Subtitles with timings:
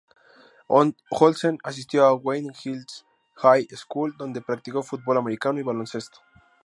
[0.67, 3.05] Olsen asistió a Wayne Hills
[3.35, 6.17] High School, donde practicó fútbol americano y baloncesto.